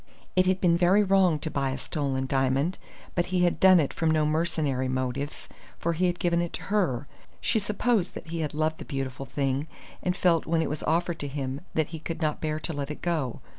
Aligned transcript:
It 0.35 0.47
had 0.47 0.59
been 0.59 0.75
very 0.79 1.03
wrong 1.03 1.37
to 1.37 1.51
buy 1.51 1.69
a 1.69 1.77
stolen 1.77 2.25
diamond, 2.25 2.79
but 3.13 3.27
he 3.27 3.43
had 3.43 3.59
done 3.59 3.79
it 3.79 3.93
from 3.93 4.09
no 4.09 4.25
mercenary 4.25 4.87
motives, 4.87 5.47
for 5.77 5.93
he 5.93 6.07
had 6.07 6.17
given 6.17 6.41
it 6.41 6.53
to 6.53 6.63
her. 6.73 7.05
She 7.39 7.59
supposed 7.59 8.15
that 8.15 8.29
he 8.29 8.39
had 8.39 8.55
loved 8.55 8.79
the 8.79 8.83
beautiful 8.85 9.27
thing, 9.27 9.67
and 10.01 10.17
felt 10.17 10.47
when 10.47 10.63
it 10.63 10.71
was 10.71 10.81
offered 10.81 11.19
to 11.19 11.27
him 11.27 11.61
that 11.75 11.89
he 11.89 11.99
could 11.99 12.19
not 12.19 12.41
bear 12.41 12.59
to 12.61 12.73
let 12.73 12.89
it 12.89 13.03
go.... 13.03 13.41